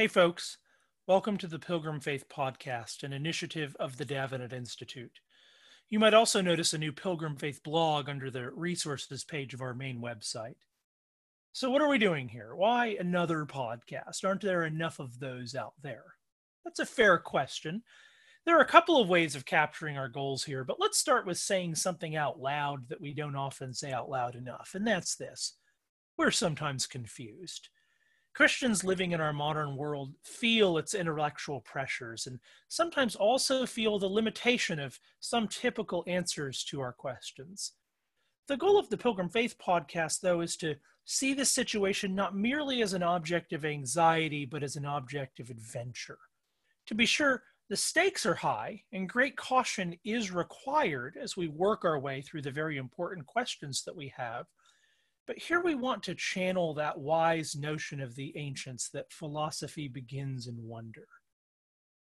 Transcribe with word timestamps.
Hey, 0.00 0.06
folks. 0.06 0.56
Welcome 1.06 1.36
to 1.36 1.46
the 1.46 1.58
Pilgrim 1.58 2.00
Faith 2.00 2.24
Podcast, 2.30 3.02
an 3.02 3.12
initiative 3.12 3.76
of 3.78 3.98
the 3.98 4.06
Davenant 4.06 4.54
Institute. 4.54 5.20
You 5.90 5.98
might 5.98 6.14
also 6.14 6.40
notice 6.40 6.72
a 6.72 6.78
new 6.78 6.90
Pilgrim 6.90 7.36
Faith 7.36 7.62
blog 7.62 8.08
under 8.08 8.30
the 8.30 8.50
resources 8.50 9.24
page 9.24 9.52
of 9.52 9.60
our 9.60 9.74
main 9.74 10.00
website. 10.00 10.54
So, 11.52 11.70
what 11.70 11.82
are 11.82 11.88
we 11.90 11.98
doing 11.98 12.30
here? 12.30 12.54
Why 12.54 12.96
another 12.98 13.44
podcast? 13.44 14.24
Aren't 14.24 14.40
there 14.40 14.64
enough 14.64 15.00
of 15.00 15.20
those 15.20 15.54
out 15.54 15.74
there? 15.82 16.04
That's 16.64 16.80
a 16.80 16.86
fair 16.86 17.18
question. 17.18 17.82
There 18.46 18.56
are 18.56 18.62
a 18.62 18.66
couple 18.66 18.98
of 19.02 19.10
ways 19.10 19.36
of 19.36 19.44
capturing 19.44 19.98
our 19.98 20.08
goals 20.08 20.44
here, 20.44 20.64
but 20.64 20.80
let's 20.80 20.96
start 20.96 21.26
with 21.26 21.36
saying 21.36 21.74
something 21.74 22.16
out 22.16 22.40
loud 22.40 22.88
that 22.88 23.02
we 23.02 23.12
don't 23.12 23.36
often 23.36 23.74
say 23.74 23.92
out 23.92 24.08
loud 24.08 24.34
enough, 24.34 24.70
and 24.72 24.86
that's 24.86 25.16
this 25.16 25.58
we're 26.16 26.30
sometimes 26.30 26.86
confused. 26.86 27.68
Christians 28.34 28.84
living 28.84 29.12
in 29.12 29.20
our 29.20 29.32
modern 29.32 29.76
world 29.76 30.14
feel 30.22 30.78
its 30.78 30.94
intellectual 30.94 31.60
pressures 31.60 32.26
and 32.26 32.38
sometimes 32.68 33.16
also 33.16 33.66
feel 33.66 33.98
the 33.98 34.06
limitation 34.06 34.78
of 34.78 35.00
some 35.18 35.48
typical 35.48 36.04
answers 36.06 36.64
to 36.64 36.80
our 36.80 36.92
questions. 36.92 37.72
The 38.46 38.56
goal 38.56 38.78
of 38.78 38.88
the 38.88 38.96
Pilgrim 38.96 39.28
Faith 39.28 39.56
podcast, 39.58 40.20
though, 40.20 40.40
is 40.40 40.56
to 40.58 40.76
see 41.04 41.34
this 41.34 41.50
situation 41.50 42.14
not 42.14 42.36
merely 42.36 42.82
as 42.82 42.94
an 42.94 43.02
object 43.02 43.52
of 43.52 43.64
anxiety, 43.64 44.44
but 44.44 44.62
as 44.62 44.76
an 44.76 44.86
object 44.86 45.40
of 45.40 45.50
adventure. 45.50 46.18
To 46.86 46.94
be 46.94 47.06
sure, 47.06 47.42
the 47.68 47.76
stakes 47.76 48.26
are 48.26 48.34
high, 48.34 48.82
and 48.92 49.08
great 49.08 49.36
caution 49.36 49.96
is 50.04 50.32
required 50.32 51.16
as 51.20 51.36
we 51.36 51.46
work 51.48 51.84
our 51.84 51.98
way 51.98 52.20
through 52.20 52.42
the 52.42 52.50
very 52.50 52.76
important 52.76 53.26
questions 53.26 53.84
that 53.84 53.94
we 53.94 54.12
have 54.16 54.46
but 55.26 55.38
here 55.38 55.60
we 55.60 55.74
want 55.74 56.02
to 56.04 56.14
channel 56.14 56.74
that 56.74 56.98
wise 56.98 57.54
notion 57.54 58.00
of 58.00 58.14
the 58.14 58.36
ancients 58.36 58.88
that 58.90 59.12
philosophy 59.12 59.88
begins 59.88 60.46
in 60.46 60.56
wonder. 60.56 61.06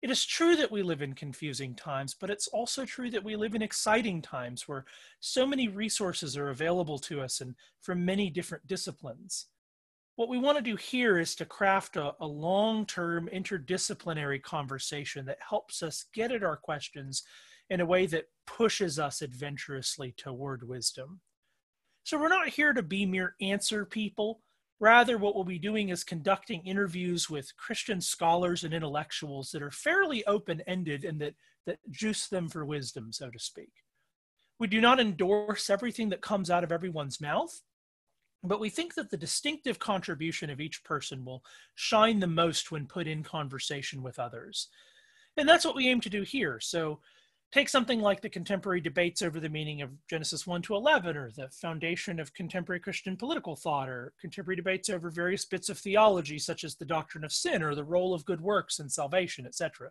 It 0.02 0.10
is 0.10 0.26
true 0.26 0.56
that 0.56 0.72
we 0.72 0.82
live 0.82 1.02
in 1.02 1.14
confusing 1.14 1.76
times, 1.76 2.14
but 2.14 2.30
it's 2.30 2.48
also 2.48 2.86
true 2.86 3.12
that 3.12 3.24
we 3.24 3.36
live 3.36 3.54
in 3.54 3.62
exciting 3.62 4.22
times 4.22 4.68
where 4.68 4.86
so 5.20 5.46
many 5.46 5.68
resources 5.68 6.38
are 6.38 6.50
available 6.50 7.00
to 7.00 7.20
us 7.20 7.42
and 7.42 7.54
from 7.82 8.06
many 8.06 8.30
different 8.30 8.66
disciplines. 8.66 9.48
What 10.16 10.30
we 10.30 10.38
want 10.38 10.58
to 10.58 10.64
do 10.64 10.78
here 10.78 11.18
is 11.18 11.36
to 11.36 11.46
craft 11.46 11.98
a, 11.98 12.14
a 12.22 12.28
long 12.28 12.86
term 12.86 13.30
interdisciplinary 13.34 14.42
conversation 14.42 15.26
that 15.26 15.38
helps 15.48 15.84
us 15.84 16.06
get 16.14 16.32
at 16.32 16.44
our 16.44 16.58
questions 16.58 17.24
in 17.70 17.82
a 17.82 17.86
way 17.86 18.06
that 18.06 18.30
pushes 18.48 19.00
us 19.00 19.22
adventurously 19.22 20.14
toward 20.18 20.68
wisdom. 20.68 21.20
So 22.04 22.20
we're 22.20 22.30
not 22.30 22.50
here 22.50 22.74
to 22.74 22.82
be 22.82 23.06
mere 23.06 23.36
answer 23.42 23.86
people. 23.86 24.42
Rather, 24.80 25.18
what 25.18 25.36
we'll 25.36 25.44
be 25.44 25.60
doing 25.60 25.90
is 25.90 26.04
conducting 26.04 26.66
interviews 26.66 27.30
with 27.30 27.56
Christian 27.58 28.00
scholars 28.00 28.64
and 28.64 28.74
intellectuals 28.74 29.52
that 29.52 29.62
are 29.62 29.72
fairly 29.72 30.26
open 30.26 30.62
ended 30.68 31.04
and 31.04 31.20
that, 31.22 31.36
that 31.66 31.80
juice 31.92 32.28
them 32.28 32.48
for 32.48 32.66
wisdom, 32.66 33.12
so 33.12 33.30
to 33.30 33.40
speak. 33.40 33.72
We 34.58 34.68
do 34.68 34.82
not 34.82 35.00
endorse 35.00 35.70
everything 35.70 36.10
that 36.10 36.22
comes 36.22 36.50
out 36.50 36.64
of 36.64 36.72
everyone's 36.72 37.22
mouth, 37.22 37.62
but 38.44 38.60
we 38.60 38.70
think 38.70 38.96
that 38.96 39.10
the 39.10 39.18
distinctive 39.18 39.80
contribution 39.80 40.50
of 40.50 40.62
each 40.62 40.84
person 40.84 41.26
will 41.26 41.44
shine 41.76 42.20
the 42.20 42.28
most 42.28 42.72
when 42.72 42.88
put 42.88 43.08
in 43.08 43.24
conversation 43.24 44.02
with 44.02 44.18
others. 44.20 44.70
And 45.38 45.48
that's 45.48 45.66
what 45.66 45.76
we 45.76 45.88
aim 45.88 46.02
to 46.02 46.10
do 46.10 46.24
here. 46.24 46.60
So 46.62 47.00
Take 47.52 47.68
something 47.68 48.00
like 48.00 48.22
the 48.22 48.30
contemporary 48.30 48.80
debates 48.80 49.24
over 49.24 49.40
the 49.40 49.50
meaning 49.50 49.82
of 49.82 49.90
Genesis 50.08 50.46
1 50.46 50.62
to 50.64 50.76
11, 50.76 51.18
or 51.18 51.32
the 51.32 51.50
foundation 51.50 52.20
of 52.20 52.34
contemporary 52.36 52.80
Christian 52.80 53.18
political 53.18 53.56
thought, 53.56 53.90
or 53.90 54.14
contemporary 54.22 54.56
debates 54.56 54.88
over 54.88 55.10
various 55.10 55.46
bits 55.46 55.68
of 55.68 55.80
theology, 55.80 56.38
such 56.38 56.64
as 56.64 56.76
the 56.76 56.86
doctrine 56.86 57.24
of 57.24 57.34
sin 57.34 57.64
or 57.64 57.74
the 57.74 57.84
role 57.84 58.14
of 58.14 58.26
good 58.26 58.40
works 58.40 58.78
in 58.78 58.88
salvation, 58.88 59.48
etc. 59.48 59.90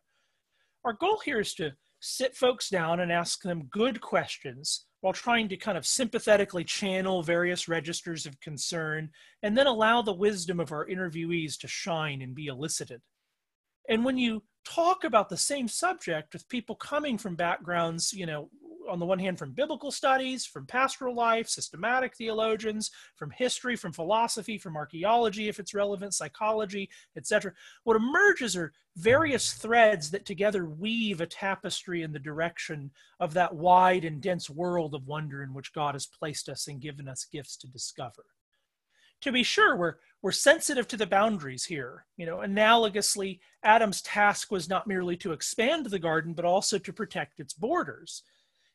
Our 0.85 0.93
goal 0.93 1.21
here 1.25 1.41
is 1.41 1.53
to 1.55 1.73
sit 2.01 2.37
folks 2.37 2.71
down 2.71 3.01
and 3.01 3.11
ask 3.11 3.43
them 3.43 3.69
good 3.73 4.01
questions 4.01 4.87
while 5.01 5.13
trying 5.13 5.49
to 5.49 5.57
kind 5.57 5.77
of 5.77 5.85
sympathetically 5.85 6.63
channel 6.63 7.25
various 7.25 7.67
registers 7.67 8.25
of 8.25 8.39
concern 8.41 9.11
and 9.43 9.59
then 9.59 9.67
allow 9.67 10.01
the 10.01 10.13
wisdom 10.13 10.61
of 10.61 10.71
our 10.71 10.87
interviewees 10.87 11.59
to 11.59 11.67
shine 11.67 12.23
and 12.23 12.37
be 12.37 12.47
elicited. 12.47 13.01
And 13.89 14.05
when 14.05 14.17
you 14.17 14.45
talk 14.69 15.05
about 15.05 15.29
the 15.29 15.37
same 15.37 15.69
subject 15.69 16.33
with 16.33 16.49
people 16.49 16.75
coming 16.77 17.17
from 17.17 17.35
backgrounds, 17.35 18.13
you 18.13 18.27
know, 18.27 18.51
on 18.89 18.99
the 18.99 19.07
one 19.07 19.19
hand 19.19 19.39
from 19.39 19.53
biblical 19.53 19.91
studies, 19.91 20.47
from 20.47 20.67
pastoral 20.67 21.15
life, 21.15 21.49
systematic 21.49 22.17
theologians, 22.17 22.91
from 23.17 23.31
history, 23.31 23.77
from 23.77 23.93
philosophy, 23.93 24.57
from 24.59 24.77
archaeology 24.77 25.49
if 25.49 25.59
it's 25.59 25.75
relevant, 25.75 26.15
psychology, 26.15 26.89
etc. 27.17 27.53
What 27.85 27.97
emerges 27.97 28.57
are 28.57 28.73
various 28.97 29.53
threads 29.53 30.11
that 30.11 30.25
together 30.25 30.65
weave 30.65 31.21
a 31.21 31.27
tapestry 31.27 32.03
in 32.03 32.13
the 32.13 32.19
direction 32.19 32.91
of 33.21 33.35
that 33.35 33.55
wide 33.55 34.05
and 34.05 34.23
dense 34.23 34.49
world 34.49 34.95
of 34.95 35.07
wonder 35.07 35.43
in 35.43 35.53
which 35.53 35.73
God 35.73 35.95
has 35.95 36.07
placed 36.07 36.49
us 36.49 36.67
and 36.67 36.81
given 36.81 37.09
us 37.09 37.27
gifts 37.31 37.57
to 37.59 37.69
discover. 37.69 38.25
To 39.23 39.33
be 39.33 39.43
sure, 39.43 39.77
we're 39.77 39.97
we're 40.21 40.33
sensitive 40.33 40.89
to 40.89 40.97
the 40.97 41.07
boundaries 41.07 41.65
here. 41.65 42.05
You 42.17 42.27
know, 42.27 42.39
analogously, 42.39 43.39
Adam's 43.63 44.03
task 44.03 44.51
was 44.51 44.69
not 44.69 44.89
merely 44.89 45.17
to 45.19 45.33
expand 45.33 45.87
the 45.87 45.99
garden, 45.99 46.35
but 46.35 46.45
also 46.45 46.79
to 46.79 46.93
protect 46.93 47.39
its 47.39 47.55
borders. 47.55 48.25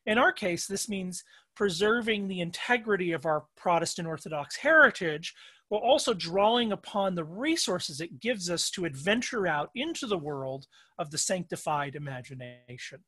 In 0.06 0.16
our 0.16 0.32
case, 0.32 0.66
this 0.66 0.88
means 0.88 1.22
preserving 1.54 2.28
the 2.28 2.40
integrity 2.40 3.12
of 3.12 3.26
our 3.26 3.44
Protestant 3.56 4.08
Orthodox 4.08 4.56
heritage 4.56 5.34
while 5.68 5.80
also 5.80 6.14
drawing 6.14 6.72
upon 6.72 7.14
the 7.14 7.24
resources 7.24 8.00
it 8.00 8.20
gives 8.20 8.50
us 8.50 8.70
to 8.70 8.84
adventure 8.84 9.46
out 9.46 9.70
into 9.74 10.06
the 10.06 10.18
world 10.18 10.66
of 10.98 11.10
the 11.10 11.18
sanctified 11.18 11.94
imagination. 11.94 13.00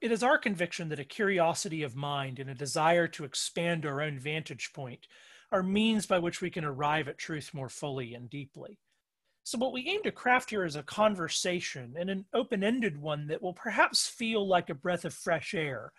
It 0.00 0.12
is 0.12 0.22
our 0.22 0.38
conviction 0.38 0.88
that 0.90 1.00
a 1.00 1.04
curiosity 1.04 1.82
of 1.82 1.96
mind 1.96 2.38
and 2.38 2.48
a 2.48 2.54
desire 2.54 3.08
to 3.08 3.24
expand 3.24 3.84
our 3.84 4.00
own 4.00 4.18
vantage 4.18 4.70
point 4.72 5.06
are 5.52 5.62
means 5.62 6.06
by 6.06 6.18
which 6.18 6.40
we 6.40 6.50
can 6.50 6.64
arrive 6.64 7.08
at 7.08 7.18
truth 7.18 7.50
more 7.52 7.68
fully 7.68 8.14
and 8.14 8.28
deeply. 8.28 8.78
So, 9.44 9.56
what 9.58 9.72
we 9.72 9.88
aim 9.88 10.02
to 10.02 10.12
craft 10.12 10.50
here 10.50 10.64
is 10.64 10.76
a 10.76 10.82
conversation 10.82 11.94
and 11.98 12.10
an 12.10 12.26
open 12.34 12.62
ended 12.62 13.00
one 13.00 13.26
that 13.28 13.40
will 13.40 13.54
perhaps 13.54 14.06
feel 14.06 14.46
like 14.46 14.68
a 14.68 14.74
breath 14.74 15.04
of 15.04 15.14
fresh 15.14 15.54
air 15.54 15.92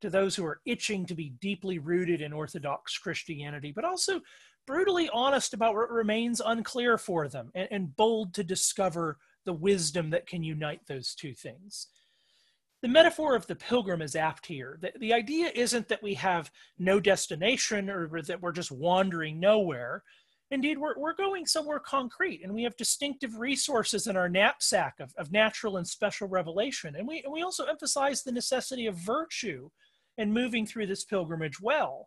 to 0.00 0.10
those 0.10 0.34
who 0.34 0.44
are 0.44 0.60
itching 0.66 1.06
to 1.06 1.14
be 1.14 1.30
deeply 1.40 1.78
rooted 1.78 2.20
in 2.20 2.32
Orthodox 2.32 2.98
Christianity, 2.98 3.72
but 3.72 3.84
also 3.84 4.20
brutally 4.66 5.08
honest 5.12 5.54
about 5.54 5.74
what 5.74 5.90
remains 5.90 6.42
unclear 6.44 6.98
for 6.98 7.28
them 7.28 7.50
and, 7.54 7.68
and 7.70 7.96
bold 7.96 8.34
to 8.34 8.44
discover 8.44 9.18
the 9.44 9.52
wisdom 9.52 10.10
that 10.10 10.26
can 10.26 10.42
unite 10.42 10.80
those 10.88 11.14
two 11.14 11.32
things 11.32 11.86
the 12.86 12.92
metaphor 12.92 13.34
of 13.34 13.48
the 13.48 13.56
pilgrim 13.56 14.00
is 14.00 14.14
apt 14.14 14.46
here. 14.46 14.78
The, 14.80 14.92
the 15.00 15.12
idea 15.12 15.50
isn't 15.52 15.88
that 15.88 16.04
we 16.04 16.14
have 16.14 16.52
no 16.78 17.00
destination 17.00 17.90
or 17.90 18.22
that 18.22 18.40
we're 18.40 18.52
just 18.52 18.70
wandering 18.70 19.40
nowhere. 19.40 20.04
Indeed, 20.52 20.78
we're, 20.78 20.96
we're 20.96 21.16
going 21.16 21.46
somewhere 21.46 21.80
concrete 21.80 22.44
and 22.44 22.54
we 22.54 22.62
have 22.62 22.76
distinctive 22.76 23.38
resources 23.38 24.06
in 24.06 24.16
our 24.16 24.28
knapsack 24.28 25.00
of, 25.00 25.12
of 25.18 25.32
natural 25.32 25.78
and 25.78 25.88
special 25.88 26.28
revelation. 26.28 26.94
And 26.94 27.08
we, 27.08 27.24
and 27.24 27.32
we 27.32 27.42
also 27.42 27.64
emphasize 27.64 28.22
the 28.22 28.30
necessity 28.30 28.86
of 28.86 28.94
virtue 28.94 29.68
in 30.16 30.32
moving 30.32 30.64
through 30.64 30.86
this 30.86 31.02
pilgrimage 31.02 31.60
well. 31.60 32.06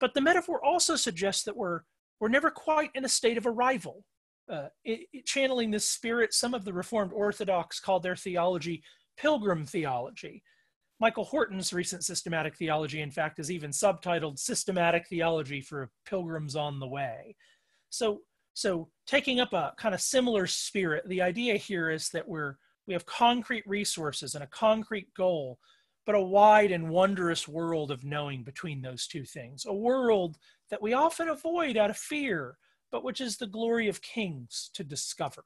But 0.00 0.14
the 0.14 0.20
metaphor 0.20 0.60
also 0.64 0.96
suggests 0.96 1.44
that 1.44 1.56
we're, 1.56 1.82
we're 2.18 2.30
never 2.30 2.50
quite 2.50 2.90
in 2.96 3.04
a 3.04 3.08
state 3.08 3.38
of 3.38 3.46
arrival. 3.46 4.04
Uh, 4.50 4.70
it, 4.84 5.06
it, 5.12 5.24
channeling 5.24 5.70
this 5.70 5.88
spirit, 5.88 6.34
some 6.34 6.52
of 6.52 6.64
the 6.64 6.72
Reformed 6.72 7.12
Orthodox 7.12 7.78
called 7.78 8.02
their 8.02 8.16
theology 8.16 8.82
pilgrim 9.16 9.64
theology. 9.64 10.42
Michael 11.00 11.24
Horton's 11.24 11.72
recent 11.72 12.04
systematic 12.04 12.56
theology, 12.56 13.00
in 13.00 13.10
fact, 13.10 13.38
is 13.38 13.50
even 13.50 13.70
subtitled 13.70 14.38
Systematic 14.38 15.06
Theology 15.08 15.62
for 15.62 15.90
Pilgrims 16.04 16.56
on 16.56 16.78
the 16.78 16.86
Way. 16.86 17.36
So, 17.88 18.20
so 18.52 18.90
taking 19.06 19.40
up 19.40 19.54
a 19.54 19.72
kind 19.78 19.94
of 19.94 20.02
similar 20.02 20.46
spirit, 20.46 21.08
the 21.08 21.22
idea 21.22 21.56
here 21.56 21.90
is 21.90 22.10
that 22.10 22.28
we're 22.28 22.56
we 22.86 22.94
have 22.94 23.06
concrete 23.06 23.62
resources 23.68 24.34
and 24.34 24.42
a 24.42 24.48
concrete 24.48 25.14
goal, 25.14 25.60
but 26.06 26.16
a 26.16 26.20
wide 26.20 26.72
and 26.72 26.90
wondrous 26.90 27.46
world 27.46 27.92
of 27.92 28.02
knowing 28.02 28.42
between 28.42 28.82
those 28.82 29.06
two 29.06 29.24
things. 29.24 29.64
A 29.64 29.72
world 29.72 30.38
that 30.70 30.82
we 30.82 30.92
often 30.92 31.28
avoid 31.28 31.76
out 31.76 31.90
of 31.90 31.96
fear, 31.96 32.58
but 32.90 33.04
which 33.04 33.20
is 33.20 33.36
the 33.36 33.46
glory 33.46 33.88
of 33.88 34.02
kings 34.02 34.70
to 34.74 34.82
discover 34.82 35.44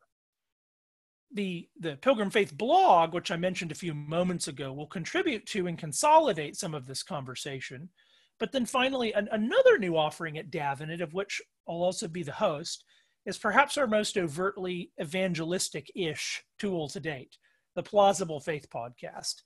the 1.35 1.69
the 1.79 1.97
Pilgrim 1.97 2.31
Faith 2.31 2.57
blog, 2.57 3.13
which 3.13 3.31
I 3.31 3.37
mentioned 3.37 3.73
a 3.73 3.77
few 3.77 3.93
moments 3.93 4.49
ago, 4.49 4.73
will 4.73 4.87
contribute 4.87 5.45
to 5.47 5.67
and 5.67 5.77
consolidate 5.77 6.57
some 6.57 6.75
of 6.75 6.87
this 6.87 7.03
conversation. 7.03 7.91
But 8.39 8.53
then 8.53 8.67
finally, 8.67 9.13
an, 9.13 9.29
another 9.31 9.79
new 9.79 9.97
offering 9.97 10.39
at 10.39 10.51
Davenant, 10.51 11.01
of 11.01 11.13
which 11.13 11.43
I'll 11.69 11.83
also 11.83 12.09
be 12.09 12.23
the 12.23 12.33
host, 12.33 12.85
is 13.27 13.39
perhaps 13.39 13.77
our 13.77 13.87
most 13.87 14.17
overtly 14.17 14.93
evangelistic-ish 15.01 16.43
tool 16.59 16.89
to 16.89 17.01
date, 17.01 17.37
the 17.75 17.83
Plausible 17.83 18.41
Faith 18.41 18.69
podcast. 18.71 19.43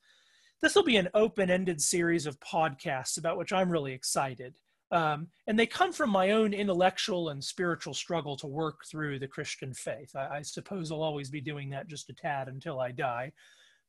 This 0.61 0.75
will 0.75 0.85
be 0.85 0.97
an 0.97 1.09
open-ended 1.15 1.81
series 1.81 2.27
of 2.27 2.41
podcasts 2.41 3.19
about 3.19 3.39
which 3.39 3.53
I'm 3.53 3.71
really 3.71 3.93
excited. 3.93 4.55
Um, 4.91 5.29
and 5.47 5.59
they 5.59 5.67
come 5.67 5.93
from 5.93 6.11
my 6.11 6.31
own 6.31 6.55
intellectual 6.55 7.29
and 7.29 7.45
spiritual 7.45 7.93
struggle 7.93 8.37
to 8.39 8.47
work 8.47 8.87
through 8.87 9.19
the 9.19 9.29
Christian 9.29 9.75
faith. 9.75 10.17
I, 10.17 10.39
I, 10.39 10.43
suppose 10.43 10.91
I'll 10.91 11.03
always 11.03 11.29
be 11.29 11.43
doing 11.43 11.69
that 11.71 11.89
just 11.89 12.09
a 12.09 12.15
tad 12.15 12.49
until 12.49 12.81
I 12.81 12.93
die. 12.93 13.33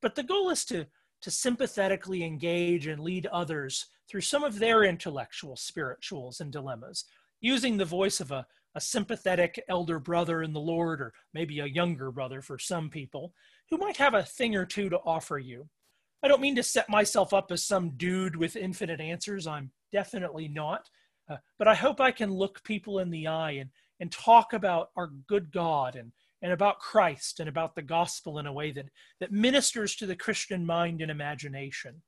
But 0.01 0.15
the 0.15 0.23
goal 0.23 0.49
is 0.49 0.65
to, 0.65 0.85
to 1.21 1.31
sympathetically 1.31 2.23
engage 2.23 2.87
and 2.87 3.01
lead 3.01 3.27
others 3.27 3.85
through 4.09 4.21
some 4.21 4.43
of 4.43 4.59
their 4.59 4.83
intellectual 4.83 5.55
spirituals 5.55 6.41
and 6.41 6.51
dilemmas, 6.51 7.05
using 7.39 7.77
the 7.77 7.85
voice 7.85 8.19
of 8.19 8.31
a, 8.31 8.45
a 8.75 8.81
sympathetic 8.81 9.63
elder 9.69 9.99
brother 9.99 10.43
in 10.43 10.51
the 10.51 10.59
Lord, 10.59 10.99
or 10.99 11.13
maybe 11.33 11.59
a 11.59 11.65
younger 11.65 12.11
brother 12.11 12.41
for 12.41 12.59
some 12.59 12.89
people, 12.89 13.33
who 13.69 13.77
might 13.77 13.97
have 13.97 14.15
a 14.15 14.23
thing 14.23 14.55
or 14.55 14.65
two 14.65 14.89
to 14.89 14.99
offer 15.05 15.37
you. 15.37 15.69
I 16.21 16.27
don't 16.27 16.41
mean 16.41 16.55
to 16.55 16.63
set 16.63 16.89
myself 16.89 17.33
up 17.33 17.51
as 17.51 17.63
some 17.63 17.91
dude 17.91 18.35
with 18.35 18.55
infinite 18.55 18.99
answers. 18.99 19.47
I'm 19.47 19.71
definitely 19.91 20.47
not. 20.47 20.89
Uh, 21.29 21.37
but 21.57 21.67
I 21.67 21.75
hope 21.75 22.01
I 22.01 22.11
can 22.11 22.31
look 22.33 22.63
people 22.63 22.99
in 22.99 23.09
the 23.09 23.27
eye 23.27 23.51
and, 23.51 23.69
and 23.99 24.11
talk 24.11 24.53
about 24.53 24.89
our 24.97 25.11
good 25.27 25.51
God 25.51 25.95
and, 25.95 26.11
and 26.41 26.51
about 26.51 26.79
Christ 26.79 27.39
and 27.39 27.47
about 27.47 27.75
the 27.75 27.81
gospel 27.81 28.39
in 28.39 28.47
a 28.47 28.53
way 28.53 28.71
that, 28.71 28.87
that 29.19 29.31
ministers 29.31 29.95
to 29.97 30.05
the 30.05 30.15
Christian 30.15 30.65
mind 30.65 31.01
and 31.01 31.11
imagination. 31.11 32.01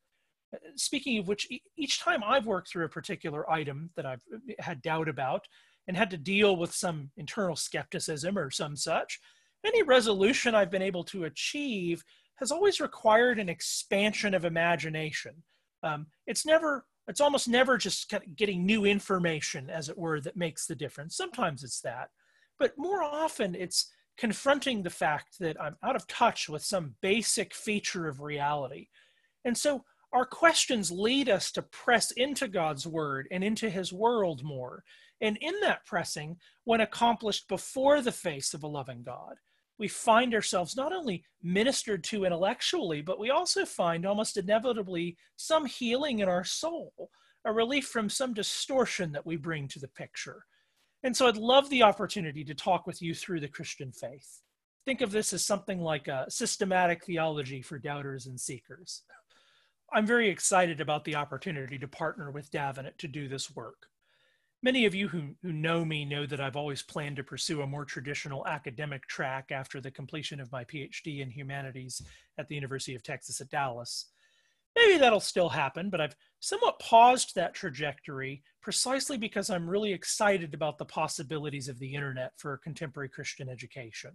Uh, 0.54 0.58
speaking 0.76 1.18
of 1.20 1.28
which, 1.28 1.48
each 1.78 2.00
time 2.00 2.24
I've 2.26 2.48
worked 2.48 2.70
through 2.70 2.86
a 2.86 2.90
particular 2.90 3.50
item 3.50 3.92
that 3.96 4.06
I've 4.06 4.24
uh, 4.34 4.54
had 4.60 4.82
doubt 4.82 5.08
about 5.08 5.46
and 5.88 5.96
had 5.96 6.10
to 6.12 6.18
deal 6.18 6.56
with 6.56 6.74
some 6.74 7.12
internal 7.18 7.56
skepticism 7.56 8.38
or 8.38 8.50
some 8.50 8.76
such, 8.76 9.20
any 9.66 9.84
resolution 9.84 10.56
I've 10.56 10.72
been 10.72 10.82
able 10.82 11.04
to 11.06 11.26
achieve 11.26 12.04
has 12.42 12.52
always 12.52 12.82
required 12.82 13.40
an 13.40 13.48
expansion 13.48 14.34
of 14.34 14.44
imagination. 14.44 15.44
Um, 15.84 16.08
it's 16.28 16.46
never, 16.46 16.86
it's 17.08 17.22
almost 17.22 17.48
never 17.48 17.78
just 17.78 18.14
getting 18.36 18.66
new 18.66 18.84
information, 18.84 19.70
as 19.70 19.88
it 19.88 19.98
were, 19.98 20.20
that 20.22 20.36
makes 20.36 20.66
the 20.66 20.76
difference. 20.76 21.16
Sometimes 21.16 21.64
it's 21.64 21.80
that, 21.82 22.10
but 22.60 22.74
more 22.78 23.02
often 23.02 23.56
it's 23.56 23.90
confronting 24.18 24.84
the 24.84 24.90
fact 24.90 25.38
that 25.40 25.60
I'm 25.62 25.78
out 25.84 25.96
of 25.96 26.08
touch 26.08 26.50
with 26.50 26.64
some 26.64 26.96
basic 27.02 27.54
feature 27.54 28.08
of 28.08 28.20
reality. 28.20 28.88
And 29.46 29.58
so 29.58 29.84
our 30.14 30.26
questions 30.26 30.92
lead 30.92 31.30
us 31.30 31.52
to 31.54 31.62
press 31.62 32.12
into 32.12 32.48
God's 32.48 32.86
word 32.86 33.28
and 33.32 33.44
into 33.44 33.70
his 33.70 33.94
world 33.94 34.44
more. 34.44 34.84
And 35.22 35.38
in 35.42 35.54
that 35.62 35.86
pressing, 35.86 36.38
when 36.66 36.82
accomplished 36.82 37.48
before 37.48 38.02
the 38.02 38.12
face 38.12 38.54
of 38.54 38.64
a 38.64 38.68
loving 38.68 39.04
God, 39.04 39.36
we 39.82 39.88
find 39.88 40.36
ourselves 40.36 40.78
not 40.78 40.94
only 40.94 41.24
ministered 41.42 42.04
to 42.04 42.24
intellectually, 42.24 43.02
but 43.02 43.18
we 43.18 43.32
also 43.32 43.66
find 43.66 44.06
almost 44.06 44.38
inevitably 44.38 45.18
some 45.38 45.66
healing 45.66 46.20
in 46.20 46.30
our 46.30 46.44
soul, 46.44 47.10
a 47.46 47.52
relief 47.52 47.88
from 47.88 48.08
some 48.08 48.32
distortion 48.32 49.12
that 49.12 49.26
we 49.26 49.38
bring 49.38 49.68
to 49.68 49.80
the 49.80 49.88
picture. 49.88 50.46
And 51.02 51.18
so 51.18 51.28
I'd 51.28 51.36
love 51.36 51.68
the 51.72 51.82
opportunity 51.82 52.44
to 52.44 52.54
talk 52.54 52.86
with 52.86 53.02
you 53.02 53.16
through 53.16 53.40
the 53.40 53.48
Christian 53.48 53.92
faith. 53.92 54.44
Think 54.86 55.02
of 55.02 55.10
this 55.10 55.34
as 55.34 55.44
something 55.44 55.80
like 55.80 56.08
a 56.08 56.28
systematic 56.30 57.04
theology 57.04 57.64
for 57.64 57.80
doubters 57.80 58.28
and 58.28 58.40
seekers. 58.40 59.02
I'm 59.92 60.06
very 60.06 60.30
excited 60.30 60.80
about 60.80 61.06
the 61.06 61.16
opportunity 61.16 61.80
to 61.80 61.88
partner 61.88 62.30
with 62.30 62.52
Davenant 62.52 63.00
to 63.00 63.08
do 63.08 63.28
this 63.28 63.56
work. 63.56 63.88
Many 64.64 64.86
of 64.86 64.94
you 64.94 65.08
who, 65.08 65.36
who 65.42 65.52
know 65.52 65.84
me 65.84 66.06
know 66.06 66.28
that 66.28 66.40
I've 66.40 66.56
always 66.56 66.84
planned 66.84 67.16
to 67.16 67.24
pursue 67.24 67.62
a 67.62 67.68
more 67.68 67.84
traditional 67.84 68.46
academic 68.46 69.08
track 69.08 69.52
after 69.52 69.82
the 69.82 69.90
completion 69.90 70.40
of 70.40 70.52
my 70.52 70.64
PhD 70.64 71.22
in 71.22 71.32
humanities 71.32 72.04
at 72.38 72.48
the 72.48 72.54
University 72.54 72.94
of 72.94 73.02
Texas 73.02 73.42
at 73.42 73.50
Dallas. 73.50 74.12
Maybe 74.76 75.00
that'll 75.00 75.20
still 75.20 75.50
happen, 75.50 75.90
but 75.90 76.00
I've 76.00 76.16
somewhat 76.40 76.78
paused 76.78 77.34
that 77.34 77.56
trajectory 77.56 78.44
precisely 78.62 79.18
because 79.18 79.50
I'm 79.50 79.68
really 79.68 79.94
excited 79.94 80.54
about 80.54 80.78
the 80.78 80.86
possibilities 80.86 81.68
of 81.68 81.80
the 81.80 81.96
internet 81.96 82.34
for 82.38 82.56
contemporary 82.58 83.10
Christian 83.10 83.50
education. 83.50 84.12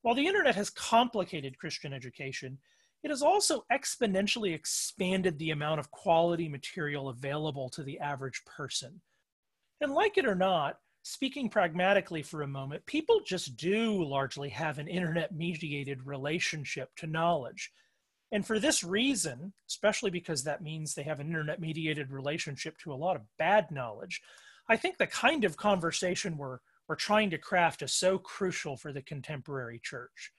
While 0.00 0.14
the 0.14 0.26
internet 0.26 0.54
has 0.54 0.70
complicated 0.70 1.58
Christian 1.58 1.92
education, 1.92 2.56
it 3.02 3.10
has 3.10 3.22
also 3.22 3.66
exponentially 3.70 4.54
expanded 4.54 5.38
the 5.38 5.50
amount 5.50 5.78
of 5.78 5.90
quality 5.90 6.48
material 6.48 7.10
available 7.10 7.68
to 7.70 7.82
the 7.82 8.00
average 8.00 8.42
person. 8.46 9.02
And 9.80 9.92
like 9.92 10.18
it 10.18 10.26
or 10.26 10.34
not, 10.34 10.78
speaking 11.02 11.48
pragmatically 11.48 12.22
for 12.22 12.42
a 12.42 12.48
moment, 12.48 12.84
people 12.86 13.20
just 13.24 13.56
do 13.56 14.04
largely 14.04 14.48
have 14.50 14.78
an 14.78 14.88
internet 14.88 15.34
mediated 15.34 16.06
relationship 16.06 16.90
to 16.96 17.06
knowledge. 17.06 17.70
And 18.30 18.46
for 18.46 18.58
this 18.58 18.84
reason, 18.84 19.52
especially 19.68 20.10
because 20.10 20.44
that 20.44 20.62
means 20.62 20.94
they 20.94 21.04
have 21.04 21.20
an 21.20 21.28
internet 21.28 21.60
mediated 21.60 22.10
relationship 22.10 22.76
to 22.78 22.92
a 22.92 22.96
lot 22.96 23.16
of 23.16 23.22
bad 23.38 23.70
knowledge, 23.70 24.20
I 24.68 24.76
think 24.76 24.98
the 24.98 25.06
kind 25.06 25.44
of 25.44 25.56
conversation 25.56 26.36
we're, 26.36 26.58
we're 26.88 26.96
trying 26.96 27.30
to 27.30 27.38
craft 27.38 27.80
is 27.82 27.92
so 27.92 28.18
crucial 28.18 28.76
for 28.76 28.92
the 28.92 29.00
contemporary 29.00 29.80
church. 29.82 30.32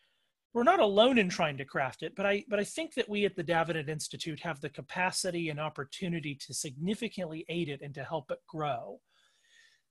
We're 0.53 0.63
not 0.63 0.80
alone 0.80 1.18
in 1.18 1.30
trying 1.30 1.57
to 1.57 1.65
craft 1.65 2.03
it, 2.03 2.15
but 2.15 2.25
I, 2.25 2.44
but 2.47 2.59
I 2.59 2.63
think 2.63 2.94
that 2.95 3.09
we 3.09 3.25
at 3.25 3.36
the 3.36 3.44
Davenant 3.44 3.89
Institute 3.89 4.39
have 4.41 4.62
the 4.62 4.69
capacity 4.69 5.50
and 5.50 5.59
opportunity 5.59 6.36
to 6.36 6.53
significantly 6.53 7.45
aid 7.50 7.69
it 7.69 7.81
and 7.81 7.94
to 7.95 8.03
help 8.03 8.30
it 8.31 8.39
grow. 8.47 9.00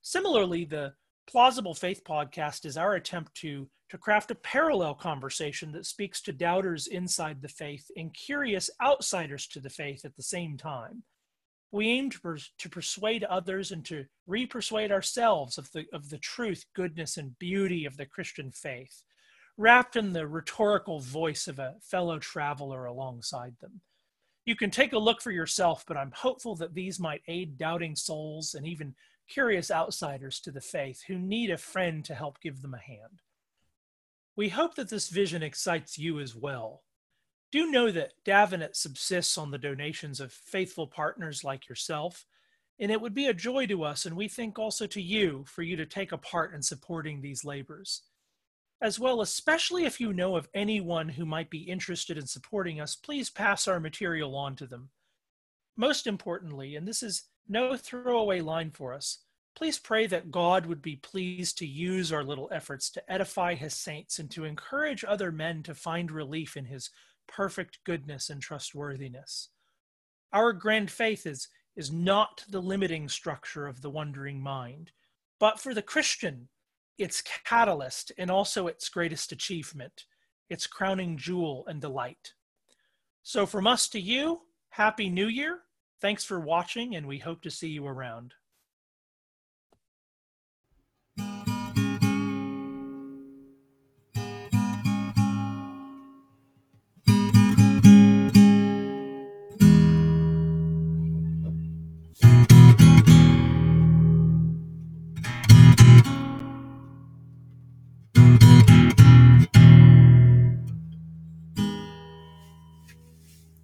Similarly, 0.01 0.65
the 0.65 0.93
Plausible 1.27 1.75
Faith 1.75 2.03
podcast 2.03 2.65
is 2.65 2.77
our 2.77 2.95
attempt 2.95 3.35
to, 3.35 3.69
to 3.89 3.97
craft 3.97 4.31
a 4.31 4.35
parallel 4.35 4.95
conversation 4.95 5.71
that 5.73 5.85
speaks 5.85 6.21
to 6.21 6.33
doubters 6.33 6.87
inside 6.87 7.41
the 7.41 7.49
faith 7.49 7.85
and 7.95 8.13
curious 8.13 8.69
outsiders 8.81 9.45
to 9.47 9.59
the 9.59 9.69
faith 9.69 10.05
at 10.05 10.15
the 10.15 10.23
same 10.23 10.57
time. 10.57 11.03
We 11.71 11.89
aim 11.89 12.09
to, 12.09 12.19
pers- 12.19 12.51
to 12.57 12.69
persuade 12.69 13.23
others 13.25 13.71
and 13.71 13.85
to 13.85 14.05
re 14.25 14.47
persuade 14.47 14.91
ourselves 14.91 15.59
of 15.59 15.71
the, 15.71 15.85
of 15.93 16.09
the 16.09 16.17
truth, 16.17 16.65
goodness, 16.75 17.17
and 17.17 17.37
beauty 17.37 17.85
of 17.85 17.95
the 17.97 18.07
Christian 18.07 18.51
faith, 18.51 19.03
wrapped 19.55 19.95
in 19.95 20.13
the 20.13 20.25
rhetorical 20.25 20.99
voice 20.99 21.47
of 21.47 21.59
a 21.59 21.75
fellow 21.81 22.17
traveler 22.17 22.85
alongside 22.85 23.53
them. 23.61 23.81
You 24.45 24.55
can 24.55 24.71
take 24.71 24.93
a 24.93 24.97
look 24.97 25.21
for 25.21 25.31
yourself, 25.31 25.83
but 25.87 25.97
I'm 25.97 26.11
hopeful 26.15 26.55
that 26.55 26.73
these 26.73 26.99
might 26.99 27.21
aid 27.27 27.55
doubting 27.55 27.95
souls 27.95 28.55
and 28.55 28.65
even 28.65 28.95
curious 29.29 29.71
outsiders 29.71 30.39
to 30.41 30.51
the 30.51 30.61
faith 30.61 31.03
who 31.07 31.17
need 31.17 31.49
a 31.51 31.57
friend 31.57 32.03
to 32.05 32.15
help 32.15 32.41
give 32.41 32.61
them 32.61 32.73
a 32.73 32.79
hand. 32.79 33.21
We 34.35 34.49
hope 34.49 34.75
that 34.75 34.89
this 34.89 35.09
vision 35.09 35.43
excites 35.43 35.97
you 35.97 36.19
as 36.19 36.35
well. 36.35 36.83
Do 37.51 37.71
know 37.71 37.91
that 37.91 38.13
Davenant 38.25 38.75
subsists 38.75 39.37
on 39.37 39.51
the 39.51 39.57
donations 39.57 40.19
of 40.19 40.31
faithful 40.31 40.87
partners 40.87 41.43
like 41.43 41.67
yourself, 41.67 42.25
and 42.79 42.91
it 42.91 43.01
would 43.01 43.13
be 43.13 43.27
a 43.27 43.33
joy 43.33 43.65
to 43.67 43.83
us, 43.83 44.05
and 44.05 44.15
we 44.15 44.27
think 44.27 44.57
also 44.57 44.87
to 44.87 45.01
you, 45.01 45.43
for 45.47 45.63
you 45.63 45.75
to 45.75 45.85
take 45.85 46.11
a 46.11 46.17
part 46.17 46.53
in 46.53 46.61
supporting 46.61 47.21
these 47.21 47.43
labors. 47.43 48.03
As 48.81 48.99
well, 48.99 49.19
especially 49.19 49.83
if 49.83 49.99
you 49.99 50.13
know 50.13 50.37
of 50.37 50.47
anyone 50.53 51.09
who 51.09 51.25
might 51.25 51.49
be 51.49 51.63
interested 51.63 52.17
in 52.17 52.27
supporting 52.27 52.79
us, 52.79 52.95
please 52.95 53.29
pass 53.29 53.67
our 53.67 53.79
material 53.79 54.35
on 54.35 54.55
to 54.55 54.65
them. 54.65 54.89
Most 55.75 56.07
importantly, 56.07 56.75
and 56.75 56.87
this 56.87 57.03
is 57.03 57.23
no 57.49 57.75
throwaway 57.75 58.41
line 58.41 58.71
for 58.71 58.93
us. 58.93 59.19
Please 59.55 59.79
pray 59.79 60.07
that 60.07 60.31
God 60.31 60.65
would 60.67 60.81
be 60.81 60.95
pleased 60.95 61.57
to 61.57 61.65
use 61.65 62.13
our 62.13 62.23
little 62.23 62.47
efforts 62.51 62.89
to 62.91 63.11
edify 63.11 63.55
his 63.55 63.73
saints 63.73 64.19
and 64.19 64.31
to 64.31 64.45
encourage 64.45 65.03
other 65.03 65.31
men 65.31 65.63
to 65.63 65.73
find 65.73 66.11
relief 66.11 66.55
in 66.55 66.65
his 66.65 66.91
perfect 67.27 67.79
goodness 67.83 68.29
and 68.29 68.41
trustworthiness. 68.41 69.49
Our 70.31 70.53
grand 70.53 70.91
faith 70.91 71.25
is, 71.25 71.49
is 71.75 71.91
not 71.91 72.45
the 72.49 72.61
limiting 72.61 73.09
structure 73.09 73.67
of 73.67 73.81
the 73.81 73.89
wondering 73.89 74.39
mind, 74.41 74.91
but 75.39 75.59
for 75.59 75.73
the 75.73 75.81
Christian, 75.81 76.47
its 76.97 77.21
catalyst 77.21 78.11
and 78.17 78.29
also 78.29 78.67
its 78.67 78.87
greatest 78.89 79.31
achievement, 79.31 80.05
its 80.49 80.67
crowning 80.67 81.17
jewel 81.17 81.65
and 81.67 81.81
delight. 81.81 82.33
So, 83.23 83.45
from 83.45 83.67
us 83.67 83.89
to 83.89 83.99
you, 83.99 84.41
Happy 84.69 85.09
New 85.09 85.27
Year 85.27 85.61
Thanks 86.01 86.23
for 86.23 86.39
watching, 86.39 86.95
and 86.95 87.05
we 87.05 87.19
hope 87.19 87.41
to 87.41 87.51
see 87.51 87.67
you 87.69 87.85
around. 87.85 88.33